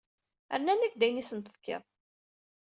[0.57, 1.83] Rran-ak-d ayen i asen-tefkiḍ.